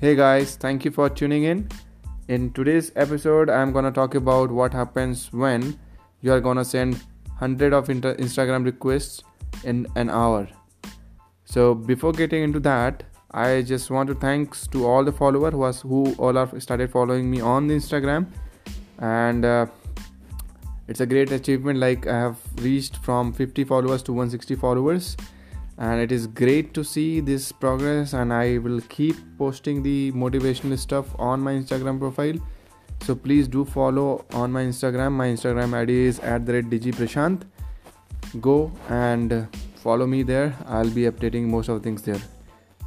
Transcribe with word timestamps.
Hey 0.00 0.14
guys, 0.14 0.54
thank 0.54 0.84
you 0.84 0.92
for 0.92 1.10
tuning 1.10 1.42
in. 1.42 1.68
In 2.28 2.52
today's 2.52 2.92
episode, 2.94 3.50
I'm 3.50 3.72
gonna 3.72 3.90
talk 3.90 4.14
about 4.14 4.48
what 4.48 4.72
happens 4.72 5.32
when 5.32 5.76
you 6.20 6.32
are 6.32 6.38
gonna 6.40 6.64
send 6.64 7.00
hundred 7.34 7.72
of 7.72 7.90
inter- 7.90 8.14
Instagram 8.14 8.64
requests 8.64 9.24
in 9.64 9.88
an 9.96 10.08
hour. 10.08 10.46
So 11.46 11.74
before 11.74 12.12
getting 12.12 12.44
into 12.44 12.60
that, 12.60 13.02
I 13.32 13.62
just 13.62 13.90
want 13.90 14.08
to 14.10 14.14
thanks 14.14 14.68
to 14.68 14.86
all 14.86 15.02
the 15.02 15.10
followers 15.10 15.52
who 15.52 15.58
was 15.58 15.80
who 15.80 16.14
all 16.16 16.34
have 16.34 16.54
started 16.62 16.92
following 16.92 17.28
me 17.28 17.40
on 17.40 17.66
the 17.66 17.74
Instagram, 17.74 18.28
and 19.00 19.44
uh, 19.44 19.66
it's 20.86 21.00
a 21.00 21.06
great 21.06 21.32
achievement. 21.32 21.80
Like 21.80 22.06
I 22.06 22.20
have 22.20 22.36
reached 22.62 22.98
from 22.98 23.32
50 23.32 23.64
followers 23.64 24.04
to 24.04 24.12
160 24.12 24.54
followers 24.54 25.16
and 25.78 26.00
it 26.00 26.10
is 26.10 26.26
great 26.26 26.74
to 26.74 26.82
see 26.82 27.20
this 27.20 27.52
progress 27.52 28.12
and 28.12 28.32
i 28.32 28.58
will 28.58 28.80
keep 28.94 29.16
posting 29.38 29.82
the 29.82 30.10
motivational 30.12 30.76
stuff 30.76 31.14
on 31.18 31.40
my 31.40 31.52
instagram 31.52 31.98
profile. 31.98 32.38
So 33.02 33.14
please 33.14 33.46
do 33.46 33.64
follow 33.64 34.24
on 34.32 34.50
my 34.50 34.64
instagram. 34.64 35.12
My 35.12 35.28
instagram 35.28 35.74
id 35.74 35.90
is 35.90 36.18
at 36.20 36.44
the 36.46 36.54
red 36.54 36.64
digi 36.64 36.92
prashant. 36.92 37.42
Go 38.40 38.72
and 38.88 39.46
follow 39.76 40.06
me 40.06 40.22
there. 40.24 40.54
I'll 40.66 40.90
be 40.90 41.02
updating 41.02 41.44
most 41.44 41.68
of 41.68 41.80
the 41.80 41.84
things 41.88 42.02
there. 42.02 42.20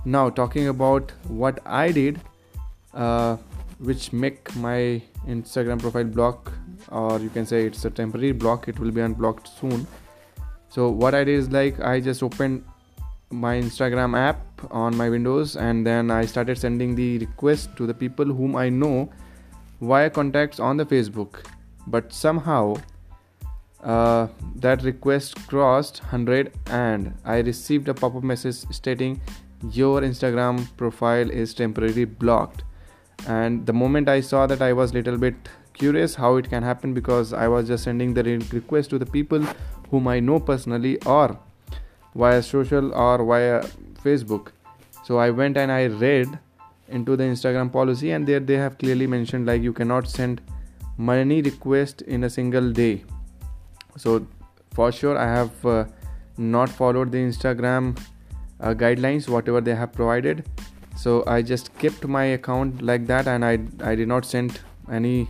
Now 0.04 0.30
talking 0.30 0.68
about 0.68 1.14
what 1.28 1.60
i 1.66 1.92
did 1.92 2.20
uh, 2.94 3.38
which 3.80 4.12
make 4.12 4.54
my 4.58 5.02
instagram 5.28 5.80
profile 5.80 6.04
block 6.04 6.52
or 6.90 7.20
you 7.20 7.30
can 7.30 7.46
say 7.46 7.66
it's 7.66 7.86
a 7.86 7.90
temporary 7.90 8.34
block. 8.34 8.68
It 8.68 8.80
will 8.80 8.92
be 8.92 9.00
unblocked 9.00 9.48
soon. 9.48 9.88
So 10.68 10.90
what 10.90 11.16
i 11.16 11.24
did 11.24 11.40
is 11.40 11.50
like 11.50 11.80
i 11.80 12.00
just 12.02 12.22
opened 12.22 12.66
my 13.32 13.56
Instagram 13.56 14.18
app 14.18 14.42
on 14.72 14.96
my 14.96 15.10
Windows 15.10 15.56
and 15.56 15.86
then 15.86 16.12
I 16.12 16.26
started 16.26 16.58
sending 16.58 16.96
the 16.96 17.18
request 17.20 17.76
to 17.78 17.88
the 17.88 17.94
people 17.94 18.26
whom 18.26 18.56
I 18.56 18.70
know 18.70 19.10
via 19.82 20.10
contacts 20.10 20.60
on 20.60 20.78
the 20.78 20.86
Facebook. 20.86 21.46
But 21.88 22.14
somehow 22.14 22.76
uh, 23.84 24.28
that 24.56 24.84
request 24.84 25.48
crossed 25.48 26.02
100 26.02 26.54
and 26.68 27.14
I 27.26 27.40
received 27.40 27.90
a 27.90 27.94
pop 27.94 28.16
up 28.16 28.24
message 28.24 28.56
stating 28.72 29.22
your 29.72 30.02
Instagram 30.02 30.68
profile 30.78 31.30
is 31.30 31.54
temporarily 31.54 32.06
blocked. 32.06 32.64
And 33.28 33.66
the 33.66 33.74
moment 33.74 34.10
I 34.10 34.22
saw 34.22 34.48
that, 34.48 34.62
I 34.62 34.74
was 34.74 34.94
little 34.94 35.18
bit 35.18 35.36
curious 35.74 36.16
how 36.16 36.36
it 36.38 36.50
can 36.50 36.64
happen 36.64 36.94
because 36.94 37.34
I 37.34 37.48
was 37.48 37.68
just 37.68 37.84
sending 37.84 38.14
the 38.14 38.24
request 38.52 38.90
to 38.92 39.00
the 39.00 39.06
people 39.06 39.44
whom 39.90 40.08
I 40.08 40.20
know 40.20 40.40
personally 40.40 41.00
or 41.04 41.40
via 42.16 42.42
social 42.42 42.94
or 42.94 43.24
via 43.26 43.64
facebook. 44.04 44.52
So 45.04 45.18
i 45.18 45.30
went 45.30 45.58
and 45.58 45.72
i 45.72 45.86
read 45.86 46.40
into 46.90 47.16
the 47.16 47.24
instagram 47.24 47.72
policy 47.72 48.12
and 48.12 48.28
there 48.28 48.40
they 48.40 48.58
have 48.58 48.78
clearly 48.78 49.08
mentioned 49.08 49.46
like 49.46 49.62
you 49.62 49.74
cannot 49.74 50.08
send 50.08 50.42
money 50.98 51.42
request 51.42 52.02
in 52.04 52.24
a 52.26 52.30
single 52.30 52.72
day. 52.72 53.04
So 53.98 54.28
for 54.74 54.92
sure 54.92 55.18
i 55.18 55.26
have 55.26 55.66
uh, 55.66 55.86
not 56.38 56.70
followed 56.70 57.12
the 57.12 57.18
instagram 57.18 57.98
uh, 58.60 58.74
guidelines 58.74 59.28
whatever 59.28 59.62
they 59.62 59.76
have 59.76 59.94
provided. 59.94 60.46
So 60.98 61.24
i 61.28 61.42
just 61.42 61.76
kept 61.78 62.06
my 62.06 62.26
account 62.40 62.82
like 62.82 63.08
that 63.08 63.28
and 63.28 63.46
i 63.46 63.60
i 63.84 63.96
did 63.96 64.08
not 64.08 64.26
send 64.26 64.60
any 64.92 65.28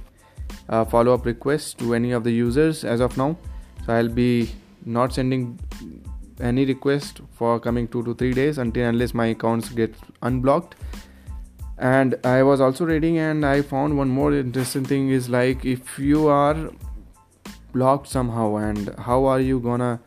uh, 0.69 0.85
follow 0.85 1.13
up 1.13 1.25
requests 1.25 1.73
to 1.75 1.93
any 1.93 2.11
of 2.11 2.23
the 2.23 2.31
users 2.31 2.83
as 2.83 2.99
of 2.99 3.17
now. 3.17 3.37
So 3.85 3.93
i'll 3.93 4.09
be 4.09 4.51
not 4.85 5.13
sending 5.13 5.59
any 6.41 6.65
request 6.65 7.21
for 7.31 7.59
coming 7.59 7.87
two 7.87 8.03
to 8.03 8.13
three 8.13 8.33
days 8.33 8.57
until 8.57 8.89
unless 8.89 9.13
my 9.13 9.27
accounts 9.27 9.69
get 9.69 9.95
unblocked. 10.21 10.75
And 11.77 12.15
i 12.23 12.43
was 12.43 12.61
also 12.61 12.85
reading 12.85 13.17
and 13.17 13.43
i 13.43 13.61
found 13.63 13.97
one 13.97 14.09
more 14.09 14.33
interesting 14.33 14.83
thing 14.85 15.09
is 15.09 15.29
like 15.29 15.65
if 15.65 15.97
you 15.97 16.27
are 16.27 16.69
blocked 17.73 18.07
somehow 18.07 18.57
and 18.57 18.93
how 18.99 19.25
are 19.25 19.39
you 19.39 19.59
gonna 19.59 19.99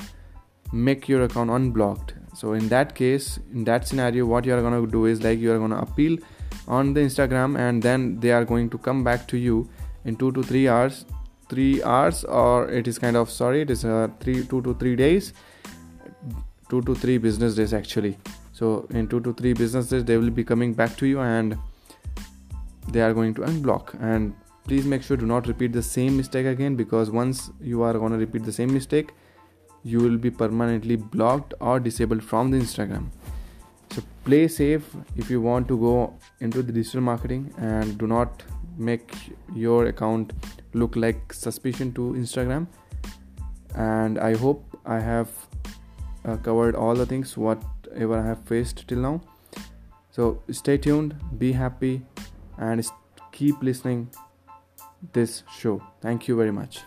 make 0.73 1.09
your 1.09 1.23
account 1.25 1.51
unblocked? 1.51 2.15
So 2.35 2.53
in 2.53 2.69
that 2.69 2.95
case 2.95 3.39
in 3.53 3.65
that 3.65 3.89
scenario 3.89 4.27
what 4.27 4.45
you 4.45 4.55
are 4.55 4.63
gonna 4.63 4.87
do 4.87 5.07
is 5.07 5.23
like 5.23 5.39
you 5.39 5.53
are 5.53 5.59
gonna 5.59 5.79
appeal 5.79 6.19
on 6.67 6.95
the 6.95 7.01
instagram 7.01 7.59
and 7.59 7.83
then 7.83 8.19
they 8.21 8.33
are 8.33 8.45
going 8.45 8.71
to 8.71 8.79
come 8.79 9.05
back 9.05 9.29
to 9.29 9.37
you 9.37 9.69
in 10.05 10.17
two 10.17 10.33
to 10.33 10.43
three 10.43 10.67
hours 10.69 11.05
three 11.49 11.83
hours 11.83 12.25
or 12.25 12.69
it 12.71 12.89
is 12.89 12.99
kind 12.99 13.17
of 13.17 13.31
sorry 13.31 13.61
it 13.63 13.71
is 13.71 13.85
uh, 13.85 14.09
three 14.21 14.45
two 14.45 14.63
to 14.63 14.75
three 14.75 14.97
days 14.97 15.33
two 16.69 16.83
to 16.83 16.95
three 16.95 17.19
business 17.19 17.55
days 17.55 17.73
actually. 17.73 18.19
So 18.53 18.87
in 18.91 19.09
two 19.09 19.21
to 19.21 19.33
three 19.33 19.53
business 19.53 19.89
days 19.89 20.05
they 20.05 20.17
will 20.17 20.31
be 20.31 20.45
coming 20.45 20.75
back 20.75 20.97
to 20.99 21.07
you 21.07 21.21
and 21.21 21.59
they 22.89 23.01
are 23.01 23.13
going 23.13 23.35
to 23.35 23.43
unblock. 23.43 23.95
And 24.01 24.35
please 24.65 24.87
make 24.87 25.03
sure 25.03 25.17
do 25.17 25.27
not 25.27 25.47
repeat 25.47 25.73
the 25.73 25.83
same 25.83 26.17
mistake 26.17 26.47
again 26.47 26.77
because 26.77 27.11
once 27.11 27.51
you 27.61 27.83
are 27.83 27.93
going 27.95 28.13
to 28.13 28.19
repeat 28.19 28.45
the 28.45 28.53
same 28.53 28.73
mistake 28.73 29.13
you 29.85 29.99
will 30.01 30.17
be 30.17 30.31
permanently 30.31 30.97
blocked 30.97 31.53
or 31.61 31.79
disabled 31.79 32.25
from 32.25 32.51
the 32.51 32.57
instagram. 32.59 33.09
So 33.91 34.03
play 34.25 34.49
safe 34.49 34.85
if 35.15 35.31
you 35.31 35.41
want 35.41 35.69
to 35.69 35.79
go 35.79 36.15
into 36.41 36.63
the 36.63 36.73
digital 36.73 37.03
marketing 37.03 37.53
and 37.59 37.99
do 37.99 38.07
not 38.07 38.43
make 38.79 39.13
your 39.55 39.87
account 39.87 40.33
look 40.73 40.97
like 40.97 41.33
suspicion 41.33 41.93
to 41.93 42.15
instagram. 42.15 42.67
And 43.75 44.19
i 44.19 44.35
hope 44.35 44.79
i 44.87 44.99
have 44.99 45.29
uh, 46.25 46.37
covered 46.37 46.75
all 46.75 46.95
the 46.95 47.07
things 47.07 47.37
whatever 47.37 48.19
I 48.19 48.27
have 48.27 48.45
faced 48.45 48.87
till 48.89 48.99
now. 48.99 49.21
So 50.11 50.43
stay 50.51 50.79
tuned, 50.79 51.15
be 51.39 51.53
happy, 51.53 52.03
and 52.57 52.85
keep 53.33 53.63
listening 53.63 54.11
this 55.13 55.43
show. 55.59 55.83
Thank 56.01 56.29
you 56.29 56.37
very 56.37 56.53
much. 56.53 56.81